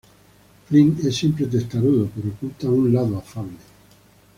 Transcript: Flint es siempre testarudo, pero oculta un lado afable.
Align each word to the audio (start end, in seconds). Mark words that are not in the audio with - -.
Flint 0.67 1.03
es 1.05 1.15
siempre 1.15 1.45
testarudo, 1.45 2.09
pero 2.15 2.29
oculta 2.29 2.67
un 2.67 2.91
lado 2.91 3.17
afable. 3.19 3.57